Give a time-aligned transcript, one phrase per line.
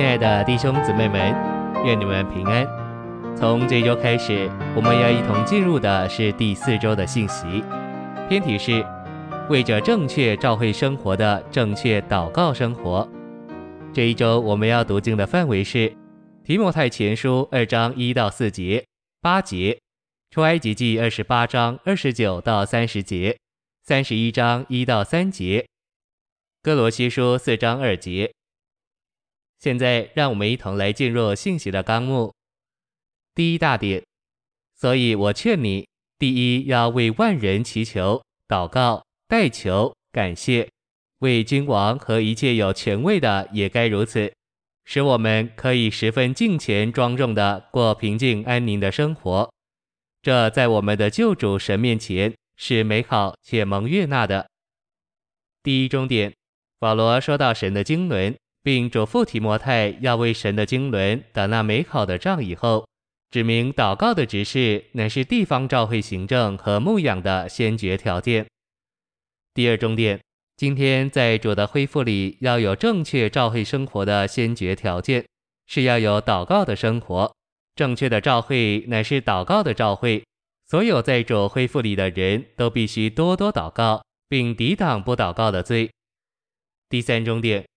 [0.00, 1.20] 亲爱的弟兄姊妹们，
[1.84, 2.66] 愿你们平安。
[3.36, 7.62] 从这周开始，我们要一同进入的是第四周的信息，
[8.26, 8.82] 篇题是
[9.50, 13.06] 为着正确照会生活的正确祷告生活。
[13.92, 15.94] 这一周我们要读经的范围是
[16.44, 18.82] 提摩太前书二章一到四节、
[19.20, 19.78] 八节，
[20.30, 23.36] 出埃及记二十八章二十九到三十节、
[23.84, 25.66] 三十一章一到三节，
[26.62, 28.32] 哥罗西书四章二节。
[29.60, 32.32] 现在，让我们一同来进入信息的纲目。
[33.34, 34.02] 第一大点，
[34.74, 35.86] 所以我劝你，
[36.18, 40.66] 第一要为万人祈求、祷告、代求、感谢，
[41.18, 44.32] 为君王和一切有权位的也该如此，
[44.86, 49.52] 使我们可以十分敬虔庄重的过平静安宁的生活。
[50.22, 54.48] 这在我们的救主神面前是美好且蒙悦纳的。
[55.62, 56.34] 第一中点，
[56.78, 58.34] 保罗说到神的经纶。
[58.62, 62.86] 并嘱咐提摩太要为神的经纶打那美好的仗以后，
[63.30, 68.46] 指明祷告的职事乃是地方教会行政和牧养的先决条件。
[69.54, 70.20] 第二重点，
[70.56, 75.24] 今天在主的恢复里要有正确教会生活的先决条件，
[75.66, 77.32] 是要有祷告的生活。
[77.74, 80.22] 正确的教会乃是祷告的教会，
[80.68, 85.90] 所有在主恢复里的人都必须多多祷告，并抵挡不祷告的罪。
[86.90, 87.69] 第三重点。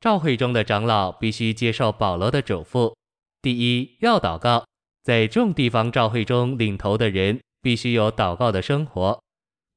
[0.00, 2.94] 教会中的长老必须接受保罗的嘱咐：
[3.40, 4.66] 第一，要祷告，
[5.02, 9.22] 在众地方教会中领头的人必须有祷告的生活。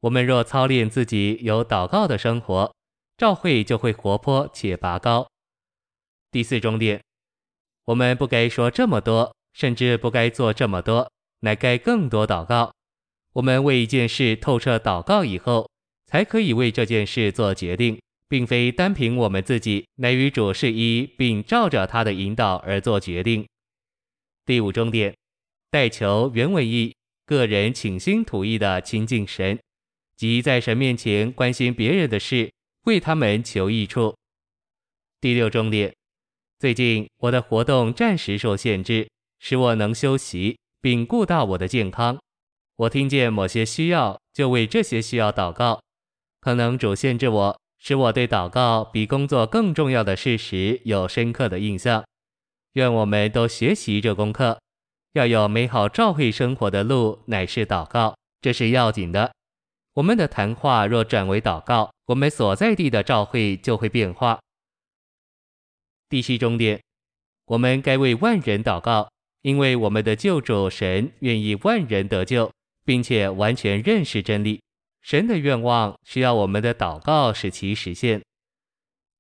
[0.02, 2.74] 我们若操练自己有祷告的生活，
[3.18, 5.28] 教会就会活泼且拔高。
[6.30, 7.02] 第四重点，
[7.86, 11.10] 我们不该说这么多，甚至不该做这么多，
[11.40, 12.72] 乃该更多祷告。
[13.34, 15.70] 我们为一件事透彻祷告以后，
[16.06, 18.00] 才可以为这件事做决定。
[18.30, 23.48] 并非单凭我们自己，乃与主是一，并照着他的引导而做决定。
[24.46, 25.16] 第五重点，
[25.70, 29.60] 代求原文意，个人倾心吐意的亲近神，
[30.16, 32.52] 即在神面前关心别人的事，
[32.84, 34.16] 为他们求益处。
[35.20, 35.94] 第六重点，
[36.60, 39.10] 最近我的活动暂时受限制，
[39.40, 42.18] 使我能休息并顾到我的健康。
[42.76, 45.82] 我听见某些需要，就为这些需要祷告。
[46.40, 47.60] 可能主限制我。
[47.80, 52.04] 使我对祷告比工作更重要的事实有深刻的印象。
[52.74, 54.60] 愿我们都学习这功课。
[55.14, 59.34] 要有美好教会生活的路，乃是祷告，这是要紧的。
[59.94, 64.40] 我们的谈话若转为祷告，我们所在地的教会就会变化。
[66.08, 66.80] 第七重点，
[67.46, 69.10] 我们该为万人祷告，
[69.42, 72.52] 因为我们的救主神愿意万人得救，
[72.86, 74.62] 并且完全认识真理。
[75.08, 78.22] 神的愿望需要我们的祷告使其实现。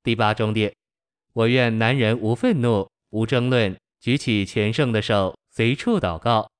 [0.04, 0.76] 第八重点，
[1.32, 6.52] 我愿男人无愤怒、无争论，举起虔圣的手，随处祷告。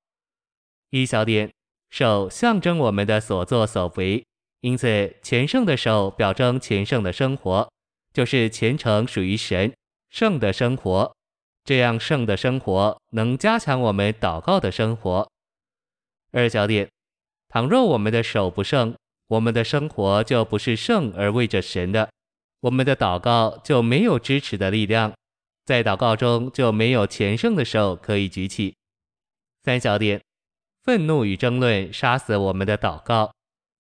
[0.92, 1.52] 一小点，
[1.90, 4.26] 手象征我们的所作所为，
[4.62, 7.70] 因此虔圣的手表征虔圣的生活，
[8.14, 9.76] 就是虔诚属于神
[10.10, 11.14] 圣的生活。
[11.66, 15.30] 这样圣的生活能加强我们祷告的生活。
[16.32, 16.88] 二小点，
[17.50, 18.96] 倘若我们的手不圣，
[19.28, 22.10] 我们的生活就不是圣而为着神的，
[22.62, 25.14] 我们的祷告就没有支持的力量，
[25.66, 28.76] 在祷告中就没有虔诚的手可以举起。
[29.64, 30.22] 三小点，
[30.84, 33.34] 愤怒与争论杀死我们的祷告，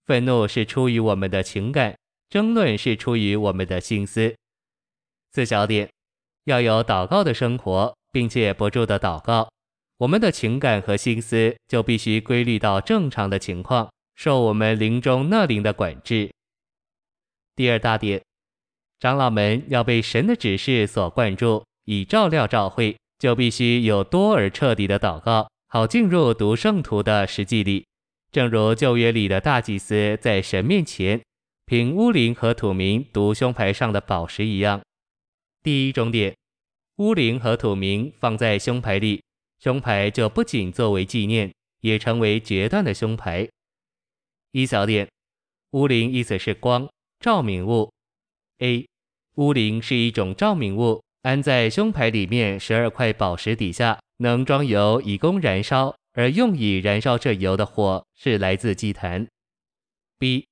[0.05, 1.97] 愤怒是出于我们的情感，
[2.29, 4.35] 争论是出于我们的心思。
[5.31, 5.89] 四小点，
[6.43, 9.49] 要有祷告的生活，并且不住的祷告，
[9.99, 13.89] 我们的情感和心思就必须规律到正常的情况。
[14.17, 16.31] 受我们灵中那灵的管制。
[17.55, 18.19] 第二大点，
[18.99, 27.85] 长老们要被神的指示所灌注，以照料教会，就必须有多而彻底的祷告，好进入读圣徒的实际里。
[28.31, 31.21] 正如旧约里的大祭司在神面前
[31.67, 34.81] 凭乌灵和土明读胸牌上的宝石一样。
[35.61, 36.35] 第一种点，
[36.95, 39.21] 乌灵和土明放在胸牌里，
[39.59, 43.47] 胸牌就不仅作为纪念，也成为决断的胸牌。
[44.51, 45.07] 一小点，
[45.71, 46.89] 乌灵意思是光，
[47.19, 47.91] 照明物。
[48.59, 48.87] A，
[49.35, 59.27] 乌灵是一种照明物，安在胸牌里面十二块宝石底下，能装油以供燃烧，而用以燃烧这油的火是来自祭坛。
[60.17, 60.47] B，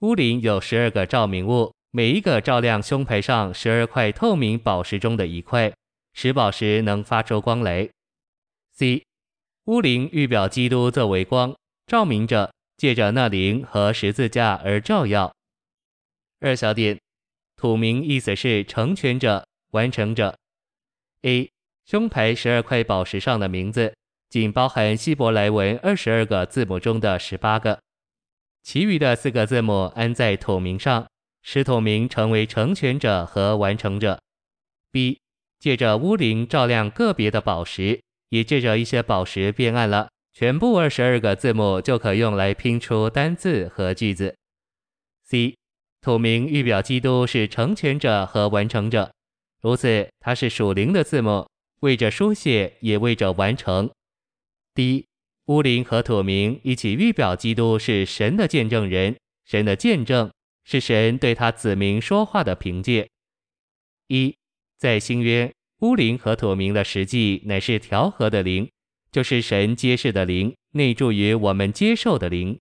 [0.00, 5.74] 乌灵有十二个照明物，每一个照亮胸牌上十二块透明宝石中的一块，
[6.14, 7.90] 使宝石能发出光来。
[8.74, 9.04] C，
[9.66, 11.54] 乌灵预表基督作为光，
[11.86, 12.52] 照明着。
[12.76, 15.34] 借着那灵和十字架而照耀。
[16.40, 16.98] 二小点，
[17.56, 20.36] 土名意思是成全者、完成者。
[21.22, 21.50] A
[21.84, 23.94] 胸牌十二块宝石上的名字，
[24.28, 27.80] 仅包含希伯来文二十二个字母中的十八个，
[28.62, 31.08] 其余的四个字母安在土名上，
[31.42, 34.20] 使土名成为成全者和完成者。
[34.90, 35.20] B
[35.58, 40.11] 借着乌灵照亮个别的宝石，也借着一些宝石变暗了。
[40.32, 44.34] 全部二十二个字母就可用来拼出单字和句子。
[45.24, 45.54] C
[46.00, 49.12] 土名预表基督是成全者和完成者，
[49.60, 51.46] 如此它是属灵的字母，
[51.80, 53.90] 为着书写也为着完成。
[54.74, 55.06] D
[55.46, 60.32] 乌灵和土名一起预表基督是神的见证人，神的见证
[60.64, 63.08] 是神对他子民说话的凭借。
[64.08, 64.34] 一
[64.78, 68.68] 在新约乌灵和土名的实际乃是调和的灵。
[69.12, 72.58] 就是神揭示的灵内住于我们接受的灵。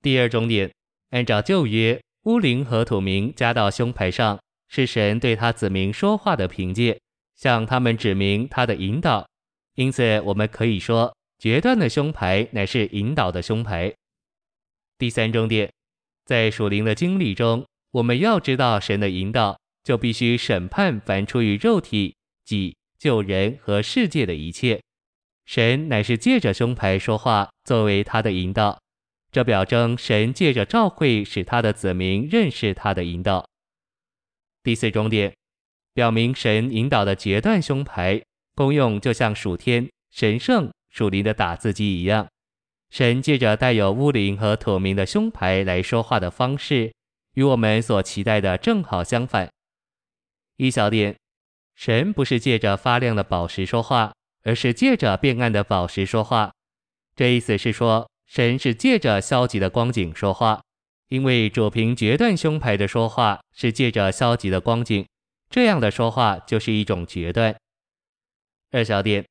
[0.00, 0.72] 第二重点，
[1.10, 7.00] 按照旧约，乌灵和土名加到胸牌上，是神对他子民说话的凭借，
[7.34, 9.28] 向他们指明他的引导。
[9.74, 13.92] 因此，我们可以说，决断的胸牌乃是引导的胸牌。
[14.96, 15.72] 第三重点，
[16.24, 22.14] 在属灵的经历中，我们要知道神的引导，就必须审判凡出于肉体、
[22.44, 24.80] 己、救人和世界的一切。
[25.48, 28.78] 神乃是借着胸牌说话，作为他的引导，
[29.32, 33.48] 这表征神借着召会使他的子民认识他的引导。
[34.62, 35.34] 第四重点，
[35.94, 38.22] 表明神引导的决断胸牌
[38.54, 42.28] 功用就像属天、神圣、属灵的打字机一样。
[42.90, 46.92] 神借着带有乌灵和土名的胸牌来说话的方式，
[47.36, 49.48] 与我们所期待的正好相反。
[50.58, 51.16] 一小点，
[51.74, 54.12] 神不是借着发亮的宝石说话。
[54.44, 56.52] 而是借着变暗的宝石说话，
[57.16, 60.62] 这意思是说，神是借着消极的光景说话，
[61.08, 65.06] 因为主凭决断胸牌的说话是借着消极的光景，
[65.50, 67.56] 这样的说话就是一种决断。
[68.70, 69.26] 二小点，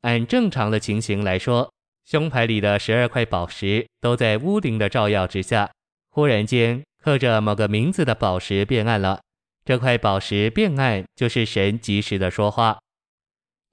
[0.00, 1.72] 按正常的情形来说，
[2.04, 5.70] 胸牌里的十二块宝石都在屋顶的照耀之下，
[6.08, 9.20] 忽然间刻着某个名字的宝石变暗了，
[9.64, 12.78] 这块宝石变暗就是神及时的说话。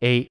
[0.01, 0.27] A。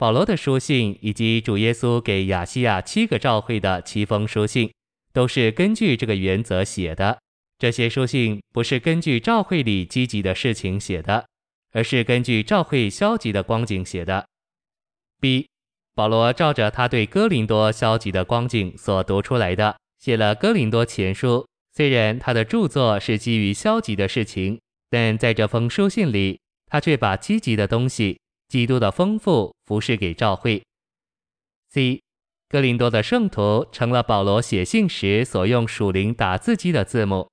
[0.00, 4.72] 保罗的书信以及主耶稣给亚细亚七个教会的七封书信，
[5.12, 7.18] 都是根据这个原则写的。
[7.58, 11.26] 这些书信不是根据教会里积极的事情写的，
[11.72, 14.24] 而是根据教会消极的光景写的。
[15.20, 15.46] B，
[15.94, 21.46] 保罗照着他对哥林多消极的光景所读出来的，写了哥林多前书。
[21.76, 24.58] 虽然他的著作是基于消极的事情，
[24.88, 28.18] 但在这封书信里，他却把积极的东西。
[28.50, 30.60] 基督的丰富服侍给教会。
[31.70, 32.02] C，
[32.48, 37.30] 哥林多的圣徒成了保罗写信时所用属灵打字机的字母。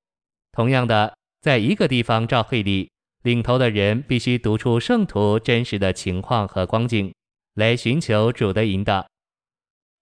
[0.51, 2.91] 同样的，在一个地方教会里，
[3.23, 7.11] 领头的人必须读出圣徒真实的情况和光景，
[7.55, 9.07] 来寻求主的引导。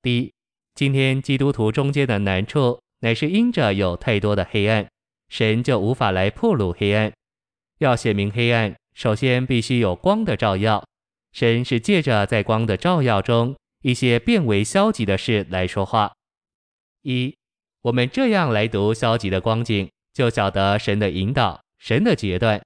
[0.01, 0.33] D，
[0.73, 4.85] 今天基督徒中间的难处，乃是因着有太多的黑暗，
[5.29, 7.13] 神就无法来破露黑暗。
[7.77, 10.83] 要显明黑暗，首先必须有光的照耀。
[11.35, 16.13] 神是借着在光的照耀中一些变为消极的事来说话。
[17.01, 17.35] 一，
[17.81, 22.61] 我们这样来读消极的光景，就晓得神的引导、神的决断。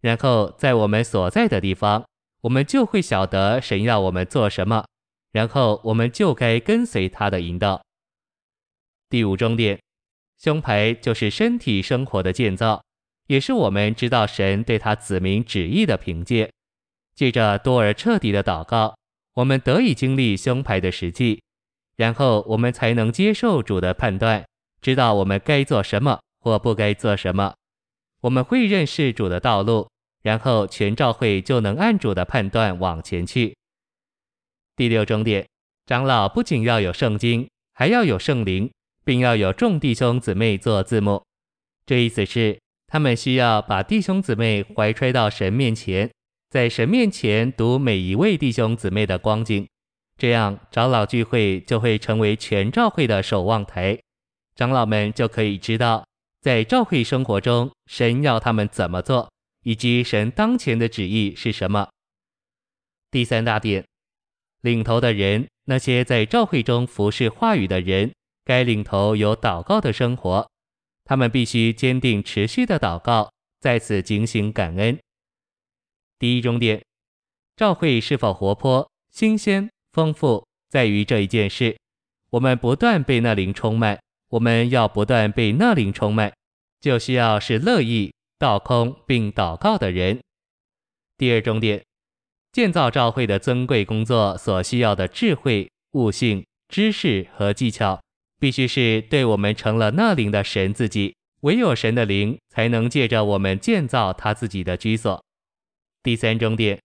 [0.00, 2.06] 然后在我们所在的地方，
[2.40, 4.86] 我们就会晓得神要我们做什么，
[5.32, 7.84] 然后我们就该跟随他的引导。
[9.10, 9.78] 第五重点，
[10.38, 12.82] 胸牌就是身体生活的建造，
[13.26, 16.50] 也是我们知道神对他子民旨意的凭借。
[17.16, 18.94] 借着多而彻底的祷告，
[19.34, 21.42] 我们得以经历胸牌的实际，
[21.96, 24.46] 然后我们才能接受主的判断，
[24.82, 27.54] 知道我们该做什么或不该做什么。
[28.20, 29.88] 我们会认识主的道路，
[30.22, 33.56] 然后全教会就能按主的判断往前去。
[34.76, 35.46] 第六重点，
[35.86, 38.70] 长老不仅要有圣经，还要有圣灵，
[39.04, 41.22] 并要有众弟兄姊妹做字幕。
[41.86, 46.10] 这意思是，他们需要把弟兄姊妹怀揣到神面前。
[46.56, 49.68] 在神面前读每一位弟兄姊妹的光景，
[50.16, 54.00] 这样长老聚会就会成为全教会的守望台，
[54.54, 56.06] 长老们就可以知道，
[56.40, 59.30] 在教会生活中神要他们怎么做，
[59.64, 61.90] 以及神当前的旨意是什么。
[63.10, 63.84] 第三大点，
[64.62, 68.10] 领头的人，那些在教会中服侍话语的人，
[68.46, 70.48] 该领头有祷告的生活，
[71.04, 74.98] 他们必须坚定持续的祷告，在此警醒感恩。
[76.18, 76.82] 第一重点，
[77.56, 81.76] 教会是否活泼、新鲜、丰富，在于这一件事。
[82.30, 86.32] 我们不断被那灵充满，我们要不断被那灵充满，
[86.80, 90.18] 就需要是乐意、倒空并祷告的人。
[91.18, 91.84] 第二重点，
[92.50, 98.00] 建造教会的尊贵工作所需要的智慧、悟性、知识和技巧，
[98.40, 101.14] 必须是对我们成了那灵的神自己。
[101.40, 105.22] 唯有神的灵才能借着我们建造他自己的居所。
[106.06, 106.78] 第三重点，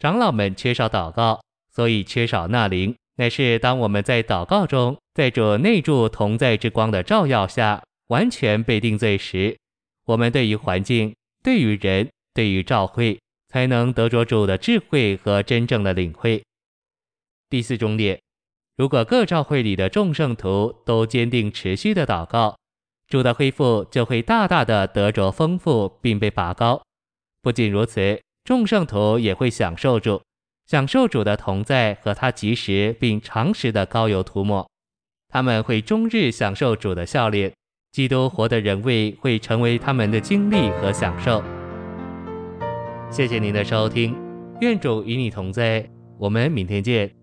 [0.00, 2.92] 长老们缺少祷告，所以缺少纳灵。
[3.14, 9.56] 乃是当我们在祷告中，在主内住同在之光的照耀下，完全被定罪时，
[10.06, 16.42] 我们对于环境、对于人、对于教会，才能得着主的智慧和真正的领会。
[17.48, 18.20] 第四重点，
[18.76, 22.56] 如果各教会里的众圣徒都坚定持续的祷告，
[23.06, 26.82] 主的恢复就会大大的得着丰富，并被拔高。
[27.40, 30.22] 不仅如此，众圣徒也会享受主。
[30.66, 34.66] 享受主的同在和他及时并常时的膏油涂抹，
[35.28, 37.52] 他们会终日享受主的笑脸。
[37.92, 41.42] 基督活的人位会成为他们的经历和享受。
[43.10, 44.16] 谢谢您的收听，
[44.62, 45.86] 愿主与你同在，
[46.18, 47.17] 我们明天见。